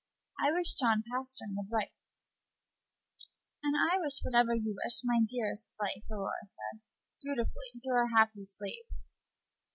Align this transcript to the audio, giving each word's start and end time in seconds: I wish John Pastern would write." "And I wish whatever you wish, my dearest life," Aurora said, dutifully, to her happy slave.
I 0.43 0.51
wish 0.51 0.73
John 0.73 1.03
Pastern 1.11 1.53
would 1.55 1.69
write." 1.71 1.93
"And 3.61 3.75
I 3.77 3.99
wish 3.99 4.21
whatever 4.23 4.55
you 4.55 4.75
wish, 4.83 5.01
my 5.03 5.19
dearest 5.29 5.69
life," 5.79 6.05
Aurora 6.09 6.43
said, 6.43 6.81
dutifully, 7.21 7.73
to 7.83 7.89
her 7.91 8.07
happy 8.07 8.43
slave. 8.45 8.85